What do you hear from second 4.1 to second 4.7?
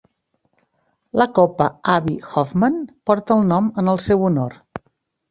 honor.